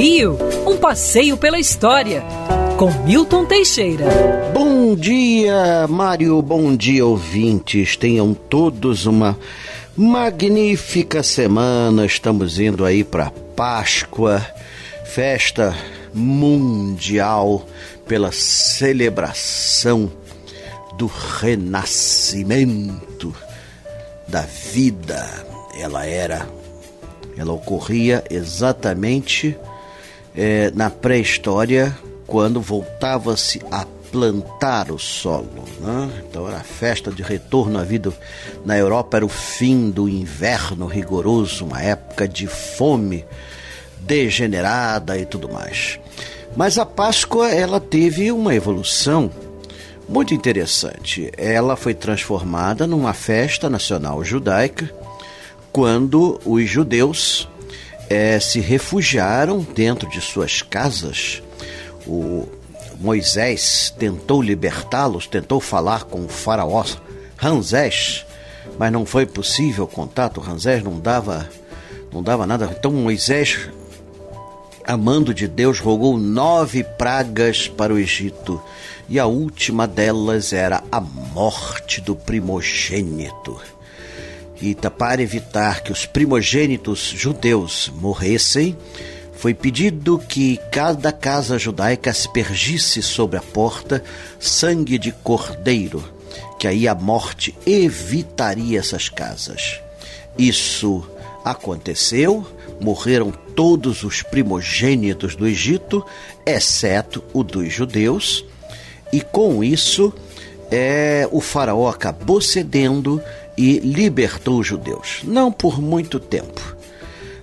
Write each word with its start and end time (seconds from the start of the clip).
Rio, 0.00 0.38
um 0.66 0.78
passeio 0.78 1.36
pela 1.36 1.58
história, 1.58 2.24
com 2.78 2.90
Milton 3.04 3.44
Teixeira. 3.44 4.06
Bom 4.54 4.94
dia, 4.94 5.86
Mário, 5.90 6.40
bom 6.40 6.74
dia, 6.74 7.04
ouvintes. 7.04 7.98
Tenham 7.98 8.32
todos 8.32 9.04
uma 9.04 9.38
magnífica 9.94 11.22
semana. 11.22 12.06
Estamos 12.06 12.58
indo 12.58 12.86
aí 12.86 13.04
para 13.04 13.30
Páscoa, 13.54 14.40
festa 15.04 15.76
mundial 16.14 17.66
pela 18.08 18.32
celebração 18.32 20.10
do 20.96 21.10
renascimento 21.38 23.34
da 24.26 24.46
vida. 24.72 25.28
Ela 25.78 26.06
era, 26.06 26.48
ela 27.36 27.52
ocorria 27.52 28.24
exatamente 28.30 29.58
é, 30.34 30.70
na 30.74 30.90
pré-história, 30.90 31.96
quando 32.26 32.60
voltava-se 32.60 33.60
a 33.70 33.84
plantar 34.10 34.90
o 34.90 34.98
solo. 34.98 35.64
Né? 35.80 36.10
Então 36.28 36.46
era 36.46 36.58
a 36.58 36.64
festa 36.64 37.10
de 37.10 37.22
retorno 37.22 37.78
à 37.78 37.84
vida 37.84 38.12
na 38.64 38.76
Europa, 38.76 39.18
era 39.18 39.26
o 39.26 39.28
fim 39.28 39.90
do 39.90 40.08
inverno 40.08 40.86
rigoroso, 40.86 41.64
uma 41.64 41.80
época 41.80 42.26
de 42.26 42.46
fome 42.46 43.24
degenerada 44.00 45.18
e 45.18 45.24
tudo 45.24 45.48
mais. 45.48 45.98
Mas 46.56 46.78
a 46.78 46.86
Páscoa 46.86 47.48
ela 47.48 47.80
teve 47.80 48.32
uma 48.32 48.54
evolução 48.54 49.30
muito 50.08 50.34
interessante. 50.34 51.30
Ela 51.36 51.76
foi 51.76 51.94
transformada 51.94 52.86
numa 52.86 53.12
festa 53.12 53.70
nacional 53.70 54.24
judaica 54.24 54.92
quando 55.70 56.40
os 56.44 56.68
judeus 56.68 57.48
é, 58.10 58.40
se 58.40 58.58
refugiaram 58.58 59.60
dentro 59.60 60.08
de 60.08 60.20
suas 60.20 60.62
casas. 60.62 61.40
O 62.04 62.48
Moisés 62.98 63.94
tentou 63.96 64.42
libertá-los, 64.42 65.28
tentou 65.28 65.60
falar 65.60 66.04
com 66.04 66.24
o 66.24 66.28
faraó 66.28 66.84
Ramsés, 67.36 68.26
mas 68.76 68.92
não 68.92 69.06
foi 69.06 69.24
possível 69.24 69.84
o 69.84 69.88
contato. 69.88 70.40
Ramsés 70.40 70.82
não 70.82 70.98
dava, 70.98 71.48
não 72.12 72.20
dava 72.20 72.46
nada. 72.46 72.68
Então 72.76 72.90
Moisés, 72.92 73.70
amando 74.84 75.32
de 75.32 75.46
Deus, 75.46 75.78
rogou 75.78 76.18
nove 76.18 76.82
pragas 76.82 77.68
para 77.68 77.94
o 77.94 77.98
Egito 77.98 78.60
e 79.08 79.20
a 79.20 79.26
última 79.26 79.86
delas 79.86 80.52
era 80.52 80.82
a 80.90 81.00
morte 81.00 82.00
do 82.00 82.16
primogênito. 82.16 83.60
E 84.60 84.74
para 84.74 85.22
evitar 85.22 85.82
que 85.82 85.90
os 85.90 86.04
primogênitos 86.04 87.14
judeus 87.16 87.90
morressem, 87.94 88.76
foi 89.32 89.54
pedido 89.54 90.18
que 90.18 90.58
cada 90.70 91.10
casa 91.10 91.58
judaica 91.58 92.10
aspergisse 92.10 93.00
sobre 93.02 93.38
a 93.38 93.42
porta 93.42 94.04
sangue 94.38 94.98
de 94.98 95.12
cordeiro, 95.12 96.04
que 96.58 96.68
aí 96.68 96.86
a 96.86 96.94
morte 96.94 97.54
evitaria 97.64 98.78
essas 98.78 99.08
casas. 99.08 99.80
Isso 100.36 101.02
aconteceu, 101.42 102.46
morreram 102.78 103.32
todos 103.56 104.02
os 104.02 104.22
primogênitos 104.22 105.34
do 105.34 105.46
Egito, 105.46 106.04
exceto 106.44 107.24
o 107.32 107.42
dos 107.42 107.72
judeus, 107.72 108.44
e 109.10 109.22
com 109.22 109.64
isso 109.64 110.12
é, 110.70 111.28
o 111.30 111.40
faraó 111.40 111.88
acabou 111.88 112.40
cedendo 112.40 113.20
e 113.56 113.78
libertou 113.80 114.60
os 114.60 114.66
judeus. 114.66 115.20
Não 115.24 115.50
por 115.50 115.80
muito 115.80 116.18
tempo. 116.20 116.76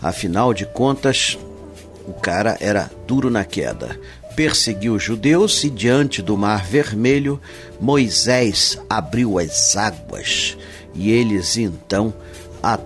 Afinal 0.00 0.52
de 0.52 0.66
contas, 0.66 1.38
o 2.06 2.12
cara 2.12 2.56
era 2.60 2.90
duro 3.06 3.30
na 3.30 3.44
queda. 3.44 3.98
Perseguiu 4.36 4.94
os 4.94 5.02
judeus 5.02 5.64
e 5.64 5.70
diante 5.70 6.20
do 6.20 6.36
Mar 6.36 6.66
Vermelho, 6.66 7.40
Moisés 7.80 8.78
abriu 8.90 9.38
as 9.38 9.76
águas 9.76 10.56
e 10.94 11.10
eles 11.10 11.56
então, 11.56 12.12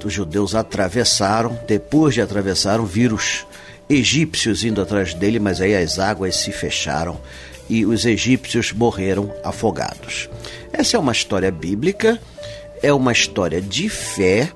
os 0.04 0.12
judeus 0.12 0.54
atravessaram. 0.54 1.58
Depois 1.66 2.14
de 2.14 2.20
atravessaram, 2.20 2.84
viram 2.84 3.16
os 3.16 3.46
egípcios 3.88 4.64
indo 4.64 4.80
atrás 4.80 5.14
dele, 5.14 5.38
mas 5.38 5.60
aí 5.60 5.74
as 5.74 5.98
águas 5.98 6.36
se 6.36 6.52
fecharam 6.52 7.18
e 7.68 7.84
os 7.84 8.04
egípcios 8.04 8.72
morreram 8.72 9.32
afogados. 9.44 10.28
Essa 10.72 10.96
é 10.96 11.00
uma 11.00 11.12
história 11.12 11.50
bíblica, 11.50 12.20
é 12.82 12.92
uma 12.92 13.12
história 13.12 13.60
de 13.60 13.88
fé, 13.88 14.50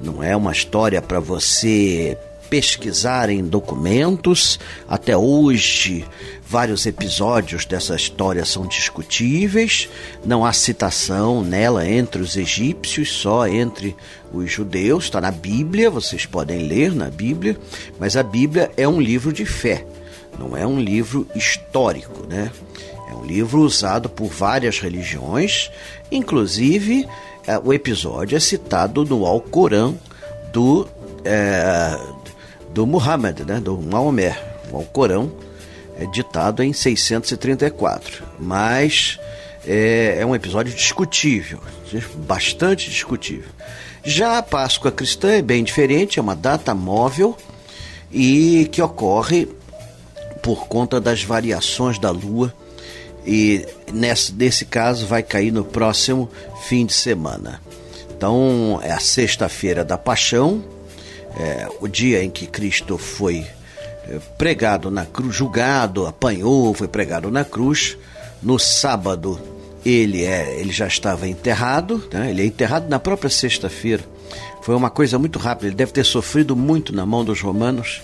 não 0.00 0.22
é 0.22 0.36
uma 0.36 0.52
história 0.52 1.02
para 1.02 1.20
você 1.20 2.16
pesquisar 2.48 3.28
em 3.30 3.44
documentos. 3.44 4.58
Até 4.88 5.16
hoje, 5.16 6.04
vários 6.46 6.86
episódios 6.86 7.64
dessa 7.64 7.94
história 7.94 8.44
são 8.44 8.66
discutíveis. 8.66 9.88
Não 10.24 10.44
há 10.44 10.52
citação 10.52 11.42
nela 11.42 11.86
entre 11.88 12.22
os 12.22 12.36
egípcios, 12.36 13.10
só 13.10 13.46
entre 13.46 13.94
os 14.32 14.50
judeus. 14.50 15.04
Está 15.04 15.20
na 15.20 15.30
Bíblia, 15.30 15.90
vocês 15.90 16.26
podem 16.26 16.66
ler 16.66 16.94
na 16.94 17.10
Bíblia, 17.10 17.58
mas 17.98 18.16
a 18.16 18.22
Bíblia 18.22 18.70
é 18.76 18.88
um 18.88 19.00
livro 19.00 19.32
de 19.32 19.44
fé. 19.44 19.84
Não 20.38 20.56
é 20.56 20.66
um 20.66 20.80
livro 20.80 21.26
histórico, 21.34 22.26
né? 22.26 22.50
É 23.10 23.14
um 23.14 23.24
livro 23.24 23.60
usado 23.60 24.08
por 24.08 24.28
várias 24.28 24.78
religiões, 24.78 25.70
inclusive 26.10 27.08
é, 27.46 27.58
o 27.58 27.72
episódio 27.72 28.36
é 28.36 28.40
citado 28.40 29.04
no 29.04 29.24
Alcorão 29.24 29.98
do, 30.52 30.86
é, 31.24 31.98
do 32.70 32.86
Muhammad, 32.86 33.40
né? 33.40 33.58
do 33.58 33.78
Maomé. 33.78 34.38
O 34.70 34.76
Alcorão 34.76 35.32
é 35.98 36.06
ditado 36.06 36.62
em 36.62 36.72
634, 36.72 38.22
mas 38.38 39.18
é, 39.66 40.18
é 40.20 40.26
um 40.26 40.34
episódio 40.34 40.72
discutível, 40.72 41.58
bastante 42.26 42.88
discutível. 42.90 43.50
Já 44.04 44.38
a 44.38 44.42
Páscoa 44.42 44.92
cristã 44.92 45.30
é 45.30 45.42
bem 45.42 45.64
diferente, 45.64 46.18
é 46.18 46.22
uma 46.22 46.36
data 46.36 46.74
móvel 46.74 47.36
e 48.12 48.68
que 48.70 48.80
ocorre 48.80 49.48
por 50.48 50.66
conta 50.66 50.98
das 50.98 51.22
variações 51.22 51.98
da 51.98 52.10
Lua 52.10 52.54
e 53.26 53.66
nesse, 53.92 54.32
nesse 54.32 54.64
caso 54.64 55.06
vai 55.06 55.22
cair 55.22 55.52
no 55.52 55.62
próximo 55.62 56.26
fim 56.62 56.86
de 56.86 56.94
semana. 56.94 57.60
Então 58.16 58.80
é 58.82 58.90
a 58.90 58.98
sexta-feira 58.98 59.84
da 59.84 59.98
Paixão, 59.98 60.64
é, 61.38 61.68
o 61.82 61.86
dia 61.86 62.24
em 62.24 62.30
que 62.30 62.46
Cristo 62.46 62.96
foi 62.96 63.46
é, 64.04 64.18
pregado 64.38 64.90
na 64.90 65.04
cruz, 65.04 65.36
julgado, 65.36 66.06
apanhou, 66.06 66.72
foi 66.72 66.88
pregado 66.88 67.30
na 67.30 67.44
cruz. 67.44 67.98
No 68.42 68.58
sábado 68.58 69.38
ele 69.84 70.24
é, 70.24 70.58
ele 70.58 70.72
já 70.72 70.86
estava 70.86 71.28
enterrado, 71.28 72.02
né? 72.10 72.30
ele 72.30 72.40
é 72.40 72.46
enterrado 72.46 72.88
na 72.88 72.98
própria 72.98 73.28
sexta-feira. 73.28 74.02
Foi 74.62 74.74
uma 74.74 74.88
coisa 74.88 75.18
muito 75.18 75.38
rápida, 75.38 75.66
ele 75.66 75.76
deve 75.76 75.92
ter 75.92 76.04
sofrido 76.04 76.56
muito 76.56 76.96
na 76.96 77.04
mão 77.04 77.22
dos 77.22 77.42
romanos 77.42 78.00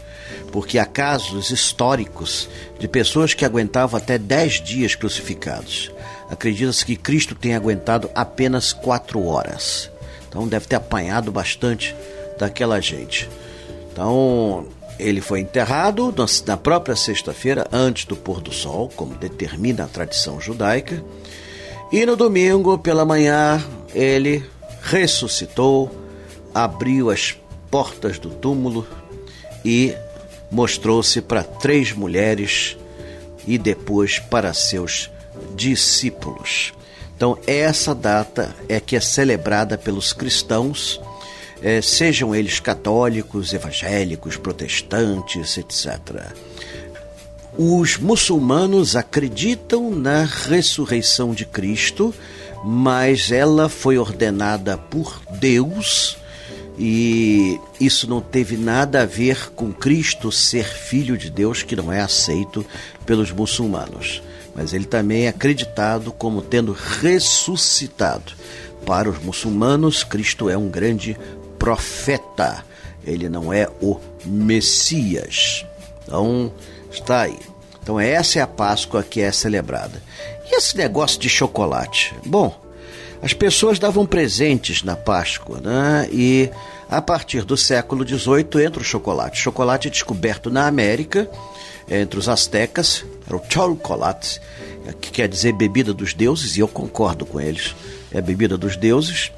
porque 0.52 0.78
há 0.78 0.86
casos 0.86 1.50
históricos 1.50 2.48
de 2.78 2.86
pessoas 2.88 3.34
que 3.34 3.44
aguentavam 3.44 3.98
até 3.98 4.18
10 4.18 4.62
dias 4.62 4.94
crucificados. 4.94 5.90
Acredita-se 6.30 6.84
que 6.84 6.96
Cristo 6.96 7.34
tenha 7.34 7.56
aguentado 7.56 8.10
apenas 8.14 8.72
quatro 8.72 9.24
horas. 9.26 9.90
Então 10.28 10.48
deve 10.48 10.66
ter 10.66 10.76
apanhado 10.76 11.30
bastante 11.30 11.94
daquela 12.38 12.80
gente. 12.80 13.28
Então 13.92 14.66
ele 14.98 15.20
foi 15.20 15.40
enterrado 15.40 16.14
na 16.46 16.56
própria 16.56 16.96
sexta-feira, 16.96 17.66
antes 17.72 18.04
do 18.04 18.16
pôr 18.16 18.40
do 18.40 18.52
sol, 18.52 18.90
como 18.94 19.14
determina 19.14 19.84
a 19.84 19.88
tradição 19.88 20.40
judaica. 20.40 21.02
E 21.92 22.04
no 22.06 22.16
domingo, 22.16 22.78
pela 22.78 23.04
manhã, 23.04 23.62
ele 23.94 24.44
ressuscitou, 24.82 25.90
abriu 26.54 27.10
as 27.10 27.36
portas 27.70 28.18
do 28.18 28.30
túmulo 28.30 28.86
e 29.64 29.94
mostrou-se 30.54 31.20
para 31.20 31.42
três 31.42 31.92
mulheres 31.92 32.76
e 33.44 33.58
depois 33.58 34.20
para 34.20 34.54
seus 34.54 35.10
discípulos. 35.56 36.72
Então, 37.16 37.36
essa 37.44 37.92
data 37.92 38.54
é 38.68 38.78
que 38.78 38.94
é 38.94 39.00
celebrada 39.00 39.76
pelos 39.76 40.12
cristãos, 40.12 41.00
eh, 41.60 41.82
sejam 41.82 42.32
eles 42.32 42.60
católicos, 42.60 43.52
evangélicos, 43.52 44.36
protestantes, 44.36 45.58
etc. 45.58 46.32
Os 47.58 47.96
muçulmanos 47.98 48.94
acreditam 48.94 49.90
na 49.90 50.24
ressurreição 50.24 51.32
de 51.34 51.44
Cristo, 51.44 52.14
mas 52.64 53.32
ela 53.32 53.68
foi 53.68 53.98
ordenada 53.98 54.78
por 54.78 55.20
Deus 55.40 56.16
e 56.78 57.60
isso 57.80 58.08
não 58.08 58.20
teve 58.20 58.56
nada 58.56 59.02
a 59.02 59.06
ver 59.06 59.50
com 59.50 59.72
Cristo 59.72 60.32
ser 60.32 60.64
filho 60.64 61.16
de 61.16 61.30
Deus, 61.30 61.62
que 61.62 61.76
não 61.76 61.92
é 61.92 62.00
aceito 62.00 62.66
pelos 63.06 63.30
muçulmanos. 63.30 64.22
Mas 64.54 64.72
ele 64.72 64.84
também 64.84 65.24
é 65.24 65.28
acreditado 65.28 66.12
como 66.12 66.42
tendo 66.42 66.72
ressuscitado. 66.72 68.32
Para 68.84 69.08
os 69.08 69.18
muçulmanos, 69.18 70.04
Cristo 70.04 70.50
é 70.50 70.56
um 70.56 70.68
grande 70.68 71.16
profeta. 71.58 72.64
Ele 73.04 73.28
não 73.28 73.52
é 73.52 73.68
o 73.80 73.98
Messias. 74.24 75.64
Então, 76.04 76.52
está 76.90 77.22
aí. 77.22 77.38
Então, 77.82 77.98
essa 78.00 78.38
é 78.38 78.42
a 78.42 78.46
Páscoa 78.46 79.02
que 79.02 79.20
é 79.20 79.30
celebrada. 79.30 80.02
E 80.50 80.56
esse 80.56 80.76
negócio 80.76 81.18
de 81.20 81.28
chocolate? 81.28 82.14
Bom, 82.24 82.63
as 83.24 83.32
pessoas 83.32 83.78
davam 83.78 84.04
presentes 84.04 84.82
na 84.82 84.94
Páscoa, 84.94 85.58
né? 85.58 86.06
E 86.12 86.50
a 86.90 87.00
partir 87.00 87.42
do 87.42 87.56
século 87.56 88.06
XVIII 88.06 88.62
entra 88.62 88.82
o 88.82 88.84
chocolate. 88.84 89.40
Chocolate 89.40 89.88
descoberto 89.88 90.50
na 90.50 90.66
América, 90.66 91.26
entre 91.88 92.18
os 92.18 92.28
astecas, 92.28 93.02
era 93.26 93.34
o 93.34 93.42
chocolate, 93.48 94.42
que 95.00 95.10
quer 95.10 95.26
dizer 95.26 95.54
bebida 95.54 95.94
dos 95.94 96.12
deuses, 96.12 96.58
e 96.58 96.60
eu 96.60 96.68
concordo 96.68 97.24
com 97.24 97.40
eles. 97.40 97.74
É 98.12 98.20
bebida 98.20 98.58
dos 98.58 98.76
deuses 98.76 99.32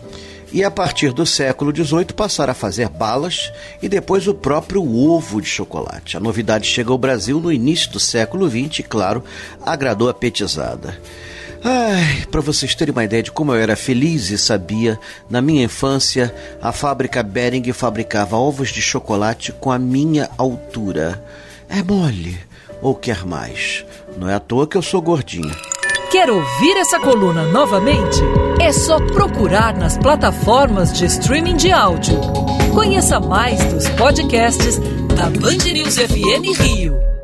e 0.52 0.64
a 0.64 0.70
partir 0.70 1.12
do 1.12 1.24
século 1.24 1.72
XVIII 1.74 2.06
passaram 2.06 2.50
a 2.50 2.54
fazer 2.54 2.88
balas 2.88 3.52
e 3.80 3.88
depois 3.88 4.26
o 4.26 4.34
próprio 4.34 4.82
ovo 4.82 5.40
de 5.40 5.46
chocolate. 5.46 6.16
A 6.16 6.20
novidade 6.20 6.66
chega 6.66 6.90
ao 6.90 6.98
Brasil 6.98 7.38
no 7.38 7.52
início 7.52 7.90
do 7.92 8.00
século 8.00 8.48
XX 8.48 8.80
e, 8.80 8.82
claro, 8.82 9.22
agradou 9.64 10.08
a 10.08 10.14
petizada. 10.14 10.98
Ai, 11.68 12.24
para 12.30 12.40
vocês 12.40 12.76
terem 12.76 12.92
uma 12.92 13.02
ideia 13.02 13.24
de 13.24 13.32
como 13.32 13.52
eu 13.52 13.60
era 13.60 13.74
feliz 13.74 14.30
e 14.30 14.38
sabia, 14.38 14.96
na 15.28 15.42
minha 15.42 15.64
infância, 15.64 16.32
a 16.62 16.70
fábrica 16.70 17.24
Bering 17.24 17.72
fabricava 17.72 18.36
ovos 18.36 18.68
de 18.68 18.80
chocolate 18.80 19.50
com 19.50 19.72
a 19.72 19.78
minha 19.78 20.30
altura. 20.38 21.20
É 21.68 21.82
mole 21.82 22.38
ou 22.80 22.94
quer 22.94 23.26
mais? 23.26 23.84
Não 24.16 24.28
é 24.28 24.34
à 24.34 24.38
toa 24.38 24.68
que 24.68 24.76
eu 24.76 24.82
sou 24.82 25.02
gordinho. 25.02 25.50
Quer 26.08 26.30
ouvir 26.30 26.76
essa 26.76 27.00
coluna 27.00 27.42
novamente? 27.46 28.20
É 28.60 28.72
só 28.72 29.00
procurar 29.00 29.76
nas 29.76 29.98
plataformas 29.98 30.92
de 30.92 31.06
streaming 31.06 31.56
de 31.56 31.72
áudio. 31.72 32.20
Conheça 32.72 33.18
mais 33.18 33.58
dos 33.72 33.88
podcasts 33.88 34.78
da 35.16 35.28
Band 35.30 35.64
News 35.72 35.96
FM 35.96 36.60
Rio. 36.60 37.15